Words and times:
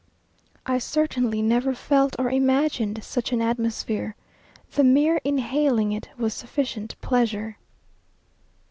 I 0.65 0.79
certainly 0.79 1.43
never 1.43 1.75
felt 1.75 2.15
or 2.17 2.31
imagined 2.31 3.03
such 3.03 3.31
an 3.31 3.39
atmosphere. 3.39 4.15
The 4.71 4.83
mere 4.83 5.21
inhaling 5.23 5.91
it 5.91 6.09
was 6.17 6.33
sufficient 6.33 6.99
pleasure. 7.01 7.57